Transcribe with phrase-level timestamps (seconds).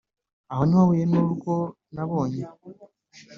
[0.51, 1.55] Aho niwahuye nurwo
[1.93, 2.43] nabonye